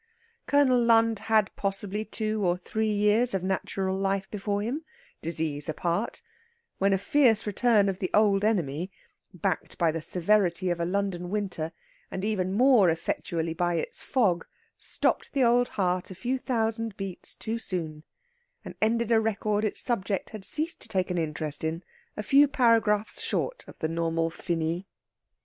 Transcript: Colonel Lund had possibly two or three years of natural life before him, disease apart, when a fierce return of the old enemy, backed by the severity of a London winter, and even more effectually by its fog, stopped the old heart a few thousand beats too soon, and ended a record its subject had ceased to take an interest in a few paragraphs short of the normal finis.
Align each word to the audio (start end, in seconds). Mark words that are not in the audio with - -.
Colonel 0.47 0.83
Lund 0.83 1.19
had 1.29 1.55
possibly 1.55 2.03
two 2.03 2.43
or 2.43 2.57
three 2.57 2.89
years 2.91 3.35
of 3.35 3.43
natural 3.43 3.95
life 3.95 4.27
before 4.31 4.63
him, 4.63 4.83
disease 5.21 5.69
apart, 5.69 6.23
when 6.79 6.91
a 6.91 6.97
fierce 6.97 7.45
return 7.45 7.87
of 7.87 7.99
the 7.99 8.09
old 8.11 8.43
enemy, 8.43 8.89
backed 9.31 9.77
by 9.77 9.91
the 9.91 10.01
severity 10.01 10.71
of 10.71 10.79
a 10.79 10.85
London 10.85 11.29
winter, 11.29 11.71
and 12.09 12.25
even 12.25 12.51
more 12.51 12.89
effectually 12.89 13.53
by 13.53 13.75
its 13.75 14.01
fog, 14.01 14.47
stopped 14.75 15.33
the 15.33 15.43
old 15.43 15.67
heart 15.67 16.09
a 16.09 16.15
few 16.15 16.39
thousand 16.39 16.97
beats 16.97 17.35
too 17.35 17.59
soon, 17.59 18.01
and 18.65 18.73
ended 18.81 19.11
a 19.11 19.19
record 19.19 19.63
its 19.63 19.81
subject 19.81 20.31
had 20.31 20.43
ceased 20.43 20.81
to 20.81 20.87
take 20.87 21.11
an 21.11 21.19
interest 21.19 21.63
in 21.63 21.83
a 22.17 22.23
few 22.23 22.47
paragraphs 22.47 23.21
short 23.21 23.63
of 23.67 23.77
the 23.77 23.87
normal 23.87 24.31
finis. 24.31 24.81